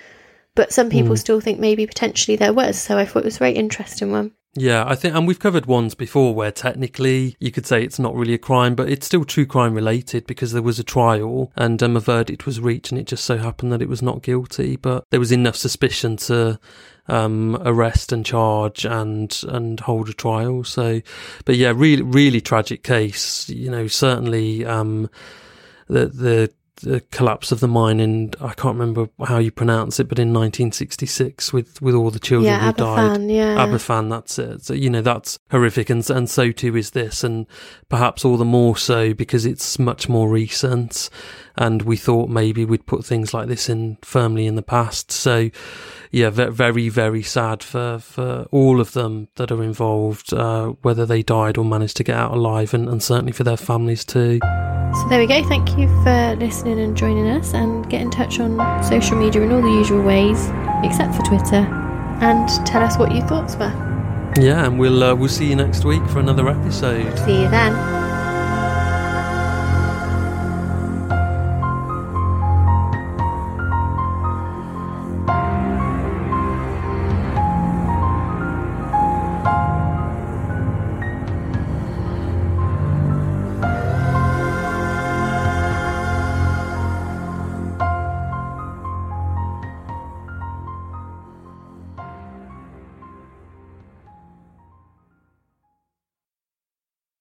[0.56, 1.20] But some people mm.
[1.20, 2.78] still think maybe potentially there was.
[2.78, 4.34] So I thought it was a very interesting one.
[4.54, 8.14] Yeah, I think, and we've covered ones before where technically you could say it's not
[8.16, 11.82] really a crime, but it's still true crime related because there was a trial and
[11.82, 14.76] um, a verdict was reached, and it just so happened that it was not guilty,
[14.76, 16.60] but there was enough suspicion to
[17.08, 20.66] um, arrest and charge and and hold a trial.
[20.66, 21.02] So,
[21.46, 23.48] but yeah, really, really tragic case.
[23.48, 25.10] You know, certainly um,
[25.88, 30.10] the the the collapse of the mine in I can't remember how you pronounce it,
[30.10, 33.32] but in 1966 with with all the children yeah, who Aberfan, died.
[33.32, 34.66] Yeah, Aberfan, that's it.
[34.66, 37.48] So you know that's horrific, and and so too is this, and
[37.90, 41.10] perhaps all the more so because it's much more recent,
[41.56, 45.12] and we thought maybe we'd put things like this in firmly in the past.
[45.12, 45.50] So
[46.12, 51.24] yeah, very very sad for for all of them that are involved, uh, whether they
[51.24, 54.40] died or managed to get out alive, and, and certainly for their families too.
[54.94, 55.42] So there we go.
[55.48, 59.52] Thank you for listening and joining us, and get in touch on social media in
[59.52, 60.50] all the usual ways,
[60.84, 61.66] except for Twitter,
[62.22, 63.72] and tell us what your thoughts were.
[64.38, 67.18] Yeah, and we'll uh, we'll see you next week for another episode.
[67.20, 68.11] See you then.